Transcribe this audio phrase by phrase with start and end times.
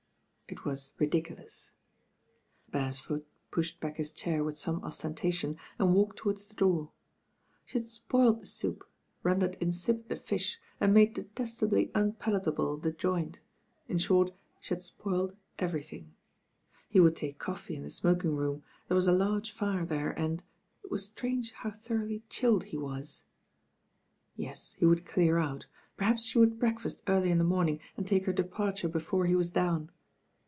[0.51, 1.71] 'It was ridiculous.
[2.71, 6.91] Beresford pushed back his chair with some osi tentation and walked towards the door.
[7.63, 8.85] She had spoiled the soup,
[9.23, 13.39] rendered insipid the fish and made detestably unpalatable the joint—
[13.87, 16.13] in short she had spoiled everything.
[16.89, 20.43] He would take coffee in the smoking room, t'^ere was a large fire there and—
[20.83, 23.23] it was strange how thoroughly chilled he was.
[24.35, 28.25] Yes, he would clear out, perhaps she would breakfast early in the morning and take
[28.25, 29.89] her departure before he was down.